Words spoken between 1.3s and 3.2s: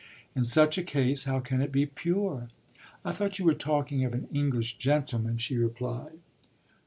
can it be pure?" "I